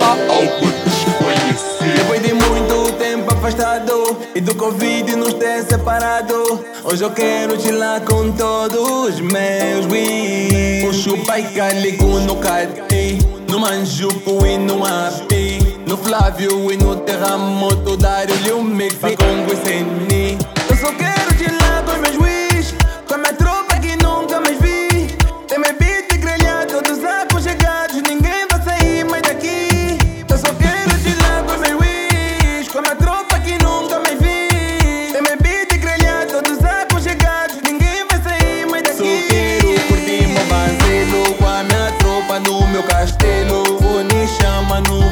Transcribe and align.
Algo 0.00 0.66
desconhecido. 0.84 1.96
Depois 1.96 2.22
de 2.22 2.32
muito 2.32 2.92
tempo 2.98 3.32
afastado 3.32 4.16
e 4.32 4.40
do 4.40 4.54
Covid 4.54 5.16
nos 5.16 5.34
ter 5.34 5.64
separado, 5.64 6.64
hoje 6.84 7.02
eu 7.02 7.10
quero 7.10 7.60
chilar 7.60 8.00
com 8.02 8.30
todos 8.32 9.08
os 9.08 9.20
meus 9.20 9.86
wins. 9.86 10.84
O 10.88 10.92
chupa 10.92 11.40
e 11.40 11.44
calico 11.52 12.04
no 12.20 12.36
cati, 12.36 13.18
no 13.48 13.58
manjuco 13.58 14.46
e 14.46 14.56
no 14.56 14.84
api, 14.84 15.80
no 15.84 15.96
Flávio 15.96 16.70
e 16.72 16.76
no 16.76 16.94
terramoto, 16.96 17.96
dar-lhe 17.96 18.52
um 18.52 18.62
mix 18.62 18.94
com 18.94 19.46
Guiseni. 19.46 20.38
Eu 20.70 20.76
só 20.76 20.92
quero 20.92 21.36
chilar 21.36 21.82
com 21.84 21.96
meus 22.00 22.16
wins, 22.16 22.37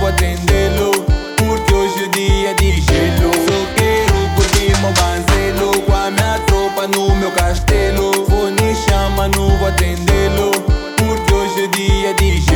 vou 0.06 0.08
atendê-lo, 0.08 0.92
porque 1.36 1.74
hoje 1.74 2.04
é 2.04 2.08
dia 2.08 2.54
de 2.54 2.80
gelo. 2.80 3.32
Só 3.34 3.66
quero 3.74 4.34
curtir 4.36 4.80
meu 4.80 4.92
banzelo 4.92 5.82
com 5.82 5.92
a 5.92 6.10
minha 6.10 6.38
tropa 6.46 6.86
no 6.86 7.14
meu 7.16 7.32
castelo. 7.32 8.12
Vou 8.28 8.50
me 8.52 8.74
chama, 8.88 9.28
não 9.28 9.58
vou 9.58 9.68
atendê-lo, 9.68 10.52
porque 10.96 11.34
hoje 11.34 11.64
é 11.64 11.68
dia 11.68 12.14
de 12.14 12.40
gelo. 12.40 12.55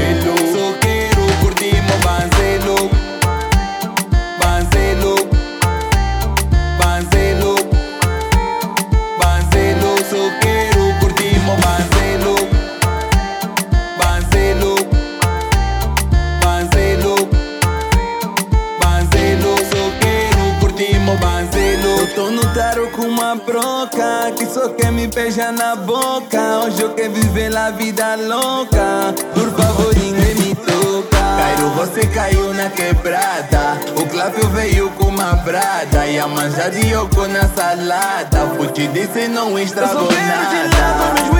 Eu 22.00 22.14
tô 22.14 22.30
no 22.30 22.40
taro 22.54 22.90
com 22.92 23.02
uma 23.02 23.36
broca 23.36 24.32
que 24.34 24.46
só 24.46 24.70
quer 24.70 24.90
me 24.90 25.06
beijar 25.06 25.52
na 25.52 25.76
boca. 25.76 26.40
Hoje 26.64 26.80
eu 26.80 26.94
quero 26.94 27.12
viver 27.12 27.54
a 27.54 27.70
vida 27.72 28.16
louca. 28.16 29.14
Por 29.34 29.50
favor, 29.50 29.94
ninguém 29.94 30.34
me 30.36 30.54
toca. 30.54 31.18
Cairo, 31.18 31.68
você 31.76 32.06
caiu 32.06 32.54
na 32.54 32.70
quebrada. 32.70 33.78
O 34.00 34.06
Cláudio 34.06 34.48
veio 34.48 34.88
com 34.92 35.08
uma 35.08 35.34
brada. 35.44 36.06
E 36.06 36.18
a 36.18 36.26
manja 36.26 36.70
de 36.70 36.86
Yoko 36.86 37.28
na 37.28 37.46
salada. 37.48 38.46
Fui 38.56 38.68
te 38.68 38.86
disse 38.86 39.28
não 39.28 39.58
estragou 39.58 40.08
nada. 40.10 41.39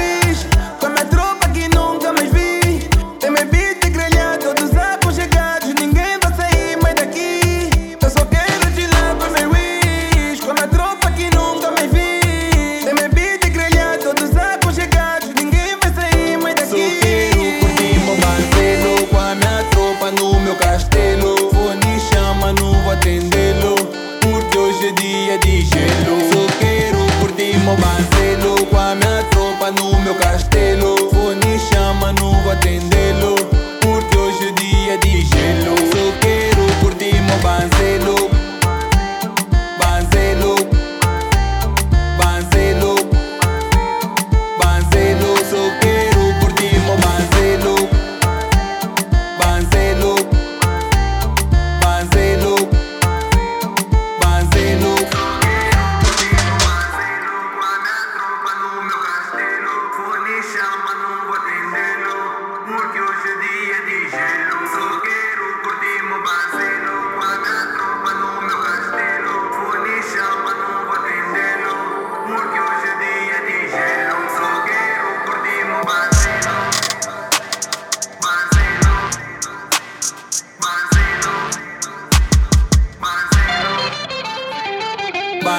Dia 25.30 25.38
de 25.38 25.62
gelo. 25.62 26.18
Só 26.32 26.46
quero 26.58 26.98
curtir 27.20 27.56
meu 27.58 27.76
banzelo 27.76 28.66
Com 28.66 28.78
a 28.78 28.94
minha 28.94 29.22
tropa 29.30 29.70
no 29.70 30.00
meu 30.00 30.14
castelo 30.16 31.19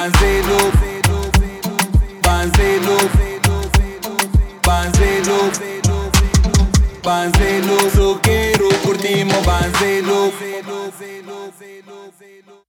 Banzelo 0.02 0.58
Banzelo 2.24 2.96
Banzelo 2.96 2.96
Banzelo 4.66 5.52
Banzelo 5.60 6.42
Banzelo, 7.04 7.90
só 7.94 8.18
quero 8.18 8.68
curtir 8.80 9.24
meu 9.24 9.40
banzelo 9.42 10.32